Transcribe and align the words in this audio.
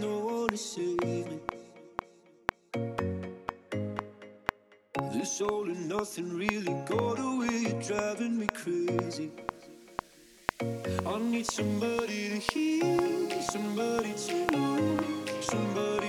no 0.00 0.18
one 0.18 0.48
to 0.48 0.56
save 0.56 1.02
me. 1.02 1.38
This 5.12 5.40
all 5.42 5.64
and 5.64 5.88
nothing 5.88 6.36
really 6.36 6.74
got 6.88 7.18
away, 7.18 7.66
you're 7.66 7.82
driving 7.82 8.38
me 8.38 8.46
crazy. 8.54 9.30
I 10.60 11.18
need 11.18 11.46
somebody 11.46 12.28
to 12.30 12.38
hear, 12.52 13.42
somebody 13.42 14.14
to 14.14 14.46
know, 14.52 14.98
somebody. 15.40 15.99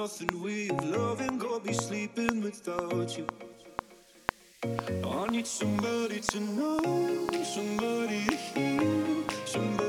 nothing 0.00 0.42
with 0.42 0.82
love 0.84 1.20
and 1.20 1.38
go 1.38 1.60
be 1.60 1.74
sleeping 1.74 2.40
without 2.40 3.18
you. 3.18 3.26
I 5.04 5.26
need 5.26 5.46
somebody 5.46 6.20
to 6.20 6.40
know, 6.40 7.28
somebody 7.44 8.24
to 8.24 8.36
hear, 8.36 9.24
somebody. 9.44 9.79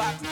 box. 0.00 0.29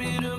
rid 0.00 0.29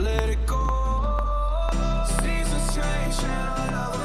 let 0.00 0.28
it 0.30 0.46
go. 0.46 0.56
Seasons 2.20 2.74
change 2.74 3.24
and 3.24 3.48
I 3.48 3.70
love 3.72 3.99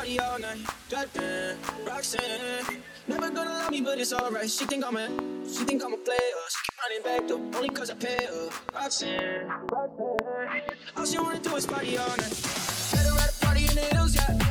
party 0.00 0.18
all 0.18 0.38
night. 0.38 0.58
Goddamn, 0.88 1.58
Roxanne. 1.86 2.82
Never 3.06 3.28
gonna 3.28 3.50
love 3.50 3.70
me, 3.70 3.82
but 3.82 3.98
it's 3.98 4.14
alright. 4.14 4.48
She 4.48 4.64
think 4.64 4.82
I'm 4.82 4.96
a, 4.96 5.06
she 5.46 5.64
think 5.64 5.84
I'm 5.84 5.92
a 5.92 5.96
player. 5.98 6.36
She 6.48 6.58
keep 6.64 6.78
running 6.82 7.02
back 7.04 7.28
though, 7.28 7.58
only 7.58 7.68
cause 7.68 7.90
I 7.90 7.94
pay 7.94 8.24
her. 8.24 8.48
Roxanne, 8.74 9.46
Roxanne. 9.70 10.62
All 10.96 11.04
she 11.04 11.18
wanna 11.18 11.38
do 11.40 11.54
is 11.54 11.66
party 11.66 11.98
all 11.98 12.08
night. 12.08 12.34
Met 12.94 13.06
her 13.06 13.18
at 13.18 13.30
a 13.30 13.44
party 13.44 13.66
in 13.66 13.74
the 13.74 13.86
hills, 13.94 14.14
yeah. 14.14 14.49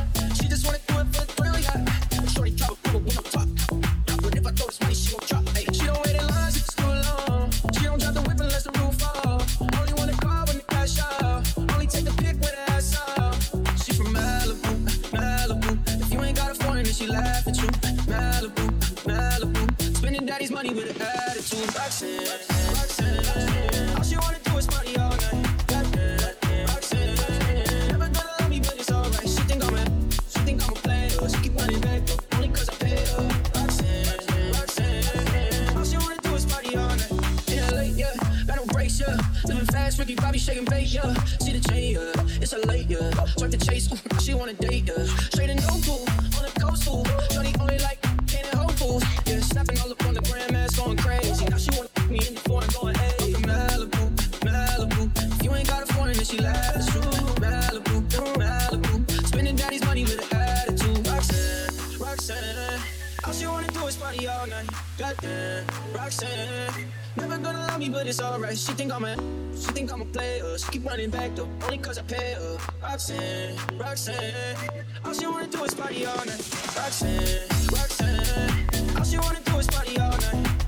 Ricky 40.10 40.22
Bobby 40.22 40.38
shaking 40.38 40.64
bait, 40.64 40.92
yeah. 40.92 41.14
See 41.38 41.52
the 41.52 41.60
chain, 41.68 41.94
yeah. 41.94 42.42
It's 42.42 42.52
a 42.52 42.58
late, 42.66 42.90
yeah. 42.90 43.10
Start 43.26 43.52
to 43.52 43.58
chase, 43.58 43.86
ooh, 43.92 44.20
she 44.20 44.34
wanna 44.34 44.54
date, 44.54 44.88
yeah. 44.88 45.04
Straight 45.30 45.50
and 45.50 45.60
no 45.62 45.78
pool, 45.86 46.02
on 46.34 46.42
the 46.42 46.52
coast, 46.58 46.88
ooh. 46.88 47.04
Shorty 47.32 47.54
only 47.60 47.78
like 47.78 48.02
can 48.26 48.44
and 48.44 48.58
Whole 48.58 48.74
Foods, 48.74 49.06
yeah. 49.26 49.38
Snapping 49.38 49.78
all 49.78 49.92
up 49.92 50.04
on 50.04 50.14
the 50.14 50.20
grandmas, 50.22 50.74
going 50.74 50.96
crazy. 50.96 51.44
Now 51.44 51.58
she 51.58 51.70
wanna 51.76 52.10
me 52.10 52.18
in 52.26 52.34
the 52.34 52.40
foreign, 52.40 52.68
going, 52.74 52.96
hey. 52.96 53.34
Malibu, 53.46 54.10
Malibu. 54.42 55.36
If 55.38 55.44
you 55.44 55.54
ain't 55.54 55.68
got 55.68 55.88
a 55.88 55.94
foreign, 55.94 56.16
then 56.16 56.24
she 56.24 56.38
laughs, 56.38 56.86
true. 56.90 57.02
Malibu, 57.38 58.02
Malibu. 58.34 59.26
Spending 59.28 59.54
daddy's 59.54 59.84
money 59.84 60.02
with 60.02 60.18
an 60.32 60.40
attitude. 60.40 61.06
Roxanne, 61.06 61.70
Roxanne. 62.00 62.80
All 63.24 63.32
she 63.32 63.46
wanna 63.46 63.68
do 63.68 63.86
is 63.86 63.94
party 63.94 64.26
all 64.26 64.46
night. 64.48 64.68
Goddamn, 64.98 65.66
Roxanne. 65.94 66.90
Never 67.16 67.38
gonna 67.38 67.58
love 67.58 67.78
me, 67.78 67.88
but 67.88 68.08
it's 68.08 68.20
alright. 68.20 68.58
She 68.58 68.72
think 68.72 68.92
I'm 68.92 69.04
a, 69.04 69.16
she 69.60 69.72
think 69.72 69.92
I'm 69.92 70.00
a 70.00 70.06
player. 70.06 70.58
She 70.58 70.70
keep 70.72 70.84
running 70.86 71.10
back 71.10 71.34
though, 71.36 71.48
only 71.64 71.78
cause 71.78 71.98
I 71.98 72.02
pay 72.02 72.34
her. 72.34 72.58
Roxanne, 72.82 73.56
Roxanne. 73.78 74.56
All 75.04 75.12
she 75.12 75.26
wanna 75.26 75.46
do 75.46 75.64
is 75.64 75.74
party 75.74 76.06
all 76.06 76.16
night. 76.16 76.42
Roxanne, 76.76 77.48
Roxanne. 77.72 78.96
All 78.96 79.04
she 79.04 79.18
wanna 79.18 79.40
do 79.44 79.58
is 79.58 79.66
party 79.66 79.98
all 79.98 80.16
night. 80.16 80.59